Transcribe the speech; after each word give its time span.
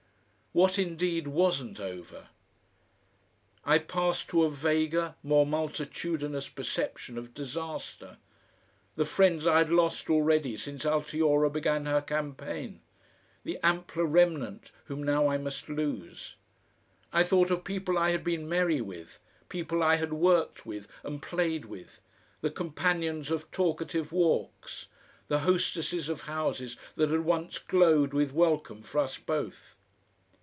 What 0.53 0.77
indeed 0.77 1.29
wasn't 1.29 1.79
over? 1.79 2.27
I 3.63 3.79
passed 3.79 4.27
to 4.31 4.43
a 4.43 4.49
vaguer, 4.51 5.15
more 5.23 5.45
multitudinous 5.45 6.49
perception 6.49 7.17
of 7.17 7.33
disaster, 7.33 8.17
the 8.97 9.05
friends 9.05 9.47
I 9.47 9.59
had 9.59 9.71
lost 9.71 10.09
already 10.09 10.57
since 10.57 10.83
Altiora 10.85 11.49
began 11.49 11.85
her 11.85 12.01
campaign, 12.01 12.81
the 13.45 13.59
ampler 13.63 14.03
remnant 14.03 14.73
whom 14.87 15.01
now 15.03 15.29
I 15.29 15.37
must 15.37 15.69
lose. 15.69 16.35
I 17.13 17.23
thought 17.23 17.49
of 17.49 17.63
people 17.63 17.97
I 17.97 18.09
had 18.09 18.21
been 18.25 18.49
merry 18.49 18.81
with, 18.81 19.21
people 19.47 19.81
I 19.81 19.95
had 19.95 20.11
worked 20.11 20.65
with 20.65 20.89
and 21.03 21.21
played 21.21 21.63
with, 21.63 22.01
the 22.41 22.51
companions 22.51 23.31
of 23.31 23.49
talkative 23.51 24.11
walks, 24.11 24.87
the 25.29 25.39
hostesses 25.39 26.09
of 26.09 26.23
houses 26.23 26.75
that 26.97 27.07
had 27.09 27.21
once 27.21 27.57
glowed 27.57 28.13
with 28.13 28.33
welcome 28.33 28.81
for 28.81 28.99
us 28.99 29.17
both. 29.17 29.77